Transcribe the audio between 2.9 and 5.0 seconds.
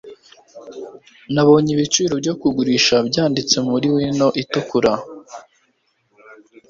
byanditse muri wino itukura.